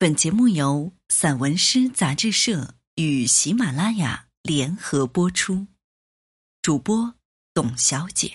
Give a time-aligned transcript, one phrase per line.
[0.00, 5.66] 本节目由散文诗杂志社与喜马拉雅联合播出，
[6.62, 7.12] 主播
[7.52, 8.30] 董小姐。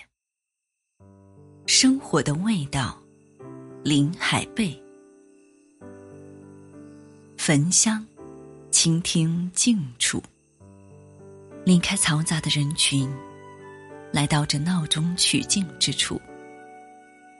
[1.65, 3.01] 生活的味道，
[3.81, 4.77] 林海贝。
[7.37, 8.05] 焚香，
[8.69, 10.21] 倾听静处，
[11.65, 13.09] 离开嘈杂的人群，
[14.11, 16.19] 来到这闹中取静之处，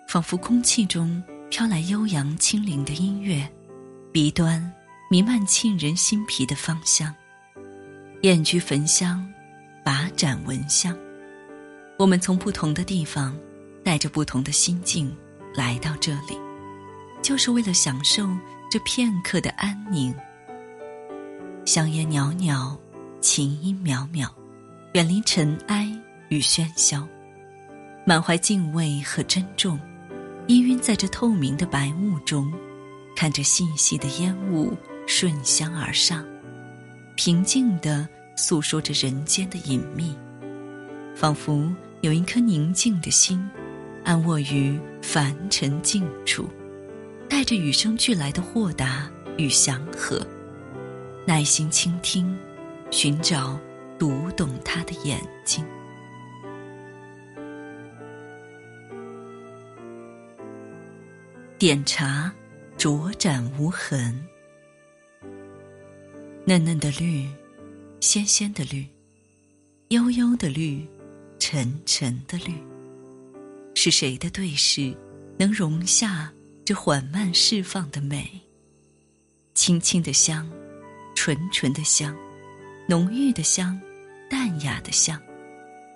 [0.08, 3.46] 仿佛空气中飘来悠扬清灵的音乐。
[4.14, 4.72] 鼻端
[5.10, 7.12] 弥漫沁人心脾的芳香，
[8.22, 9.28] 燕居焚香，
[9.84, 10.96] 把盏闻香。
[11.98, 13.36] 我们从不同的地方，
[13.84, 15.12] 带着不同的心境
[15.56, 16.38] 来到这里，
[17.24, 18.30] 就是为了享受
[18.70, 20.14] 这片刻的安宁。
[21.66, 22.78] 香烟袅袅，
[23.20, 24.30] 琴音渺渺，
[24.94, 25.92] 远离尘埃
[26.30, 27.08] 与喧嚣，
[28.06, 29.80] 满怀敬畏和珍重，
[30.46, 32.54] 氤氲在这透明的白雾中。
[33.16, 34.76] 看着细细的烟雾
[35.08, 36.26] 顺香而上，
[37.16, 40.16] 平静地诉说着人间的隐秘，
[41.16, 43.48] 仿佛有一颗宁静的心，
[44.04, 46.50] 安卧于凡尘静处，
[47.30, 50.26] 带着与生俱来的豁达与祥和，
[51.26, 52.38] 耐心倾听，
[52.92, 53.58] 寻找
[53.98, 55.66] 读懂他的眼睛。
[61.58, 62.34] 点茶。
[62.84, 64.28] 卓展无痕，
[66.46, 67.26] 嫩嫩的绿，
[68.02, 68.86] 鲜鲜的绿，
[69.88, 70.86] 悠悠的绿，
[71.40, 72.54] 沉沉的绿。
[73.74, 74.94] 是谁的对视，
[75.40, 76.30] 能容下
[76.66, 78.30] 这缓慢释放的美？
[79.54, 80.52] 轻轻的香，
[81.16, 82.14] 纯纯的香，
[82.90, 83.80] 浓郁的香，
[84.30, 85.18] 淡雅的香。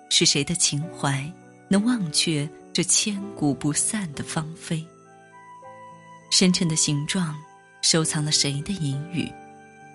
[0.08, 1.30] 是谁的情怀，
[1.68, 4.82] 能忘却这千古不散的芳菲？
[6.30, 7.34] 深沉的形状，
[7.82, 9.30] 收藏了谁的隐语？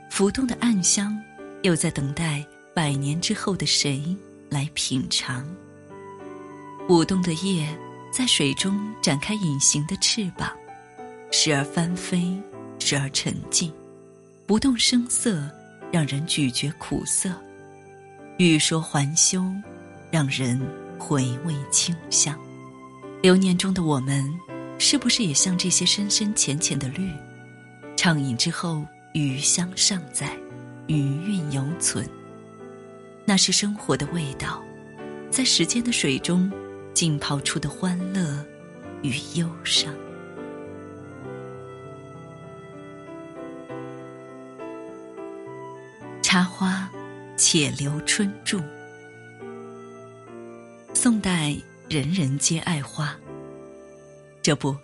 [0.09, 1.17] 浮动的暗香，
[1.61, 4.15] 又在等待百年之后的谁
[4.49, 5.47] 来品尝？
[6.89, 7.67] 舞动的叶，
[8.11, 10.51] 在水中展开隐形的翅膀，
[11.31, 12.37] 时而翻飞，
[12.79, 13.71] 时而沉寂，
[14.45, 15.49] 不动声色，
[15.91, 17.29] 让人咀嚼苦涩；
[18.37, 19.43] 欲说还休，
[20.11, 20.59] 让人
[20.99, 22.37] 回味清香。
[23.21, 24.29] 流年中的我们。
[24.85, 27.09] 是不是也像这些深深浅浅的绿，
[27.95, 30.37] 畅饮之后余香尚在，
[30.87, 32.05] 余韵犹存？
[33.23, 34.61] 那是生活的味道，
[35.31, 36.51] 在时间的水中
[36.93, 38.45] 浸泡出的欢乐
[39.03, 39.95] 与忧伤。
[46.21, 46.91] 插花，
[47.37, 48.61] 且留春住。
[50.93, 51.55] 宋代
[51.87, 53.17] 人人皆爱花。
[54.43, 54.75] 这不，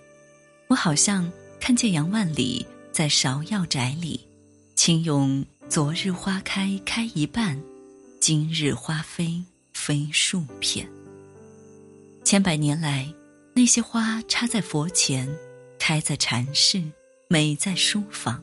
[0.70, 4.18] 我好像看见杨万里在芍药宅里，
[4.74, 7.62] 轻咏“昨日花开开一半，
[8.22, 9.44] 今日花飞
[9.74, 10.90] 飞数片。”
[12.24, 13.14] 千百年来，
[13.54, 15.28] 那些花插在佛前，
[15.78, 16.82] 开在禅室，
[17.28, 18.42] 美在书房；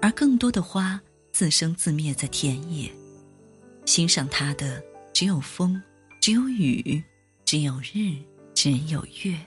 [0.00, 0.98] 而更多的花
[1.30, 2.90] 自生自灭在田野。
[3.84, 4.82] 欣赏它的，
[5.12, 5.78] 只有风，
[6.22, 7.04] 只有雨，
[7.44, 8.16] 只有日，
[8.54, 9.38] 只有月。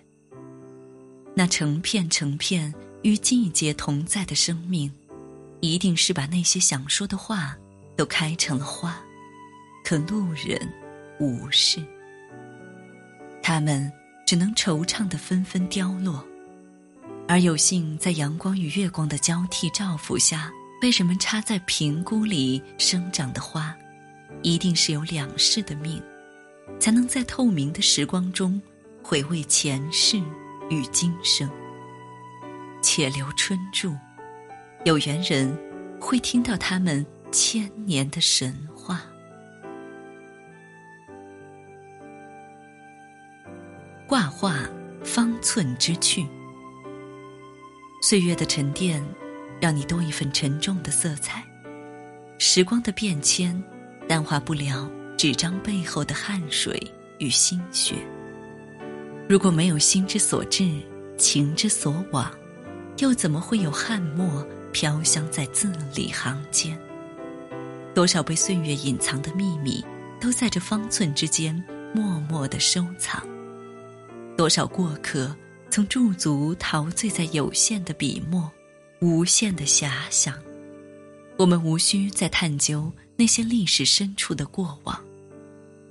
[1.36, 4.90] 那成片成片与季节同在的生命，
[5.60, 7.58] 一定是把那些想说的话
[7.98, 8.98] 都开成了花，
[9.84, 10.58] 可路人
[11.20, 11.84] 无视。
[13.44, 13.92] 他们
[14.26, 16.26] 只能惆怅的纷纷凋落，
[17.28, 20.50] 而有幸在阳光与月光的交替照拂下，
[20.82, 23.76] 被人们插在平菇里生长的花，
[24.42, 26.02] 一定是有两世的命，
[26.80, 28.60] 才能在透明的时光中
[29.04, 30.22] 回味前世。
[30.70, 31.50] 与今生，
[32.82, 33.96] 且留春住，
[34.84, 35.56] 有缘人
[36.00, 39.02] 会听到他们千年的神话。
[44.08, 44.56] 挂画
[45.04, 46.26] 方寸之趣，
[48.02, 49.04] 岁月的沉淀，
[49.60, 51.44] 让你多一份沉重的色彩。
[52.38, 53.62] 时光的变迁，
[54.08, 56.80] 淡化不了纸张背后的汗水
[57.20, 57.96] 与心血。
[59.28, 60.70] 如果没有心之所至，
[61.18, 62.32] 情之所往，
[63.00, 66.78] 又怎么会有汉墨飘香在字里行间？
[67.96, 69.84] 多少被岁月隐藏的秘密，
[70.22, 71.56] 都在这方寸之间
[71.94, 73.26] 默默的收藏。
[74.38, 75.36] 多少过客，
[75.72, 78.52] 曾驻足陶醉在有限的笔墨，
[79.00, 80.36] 无限的遐想。
[81.38, 85.04] 我们无需再探究那些历史深处的过往，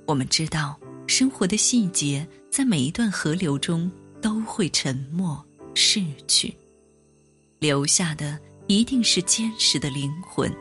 [0.05, 0.79] 我们知道。
[1.07, 3.89] 生活的细节，在每一段河流中
[4.21, 5.43] 都会沉默
[5.73, 6.53] 逝去，
[7.59, 10.51] 留下的一定是坚实的灵魂。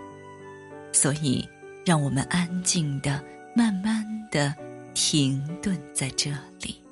[0.93, 1.49] 所以，
[1.85, 3.25] 让我们安静的、
[3.57, 4.55] 慢慢的
[4.95, 6.31] 停顿在这
[6.61, 6.84] 里。